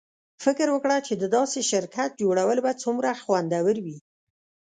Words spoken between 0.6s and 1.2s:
وکړه چې